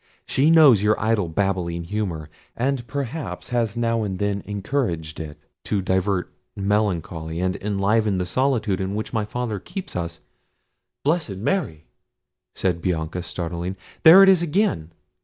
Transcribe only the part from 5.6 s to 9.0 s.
to divert melancholy, and enliven the solitude in